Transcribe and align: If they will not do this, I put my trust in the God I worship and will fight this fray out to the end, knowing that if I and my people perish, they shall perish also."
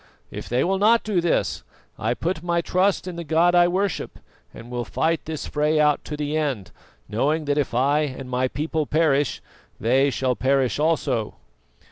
If 0.31 0.49
they 0.49 0.63
will 0.63 0.79
not 0.79 1.03
do 1.03 1.21
this, 1.21 1.61
I 1.99 2.15
put 2.15 2.41
my 2.41 2.59
trust 2.61 3.07
in 3.07 3.17
the 3.17 3.23
God 3.23 3.53
I 3.53 3.67
worship 3.67 4.17
and 4.51 4.71
will 4.71 4.83
fight 4.83 5.23
this 5.25 5.45
fray 5.45 5.79
out 5.79 6.03
to 6.05 6.17
the 6.17 6.35
end, 6.35 6.71
knowing 7.07 7.45
that 7.45 7.59
if 7.59 7.75
I 7.75 7.99
and 7.99 8.27
my 8.27 8.47
people 8.47 8.87
perish, 8.87 9.43
they 9.79 10.09
shall 10.09 10.35
perish 10.35 10.79
also." 10.79 11.35